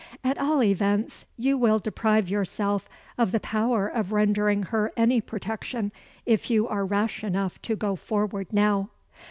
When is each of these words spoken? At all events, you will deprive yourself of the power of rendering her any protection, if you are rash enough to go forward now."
At 0.23 0.39
all 0.39 0.63
events, 0.63 1.27
you 1.37 1.59
will 1.59 1.77
deprive 1.77 2.27
yourself 2.27 2.89
of 3.19 3.31
the 3.31 3.39
power 3.39 3.87
of 3.87 4.11
rendering 4.11 4.63
her 4.63 4.91
any 4.97 5.21
protection, 5.21 5.91
if 6.25 6.49
you 6.49 6.67
are 6.67 6.85
rash 6.87 7.23
enough 7.23 7.61
to 7.61 7.75
go 7.75 7.95
forward 7.95 8.51
now." 8.51 8.89